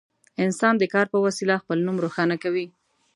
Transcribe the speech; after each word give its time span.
انسان 0.45 0.73
د 0.77 0.83
کار 0.93 1.05
په 1.13 1.17
وسیله 1.25 1.61
خپل 1.61 1.77
نوم 1.85 1.97
روښانه 2.03 2.35
کوي. 2.43 2.65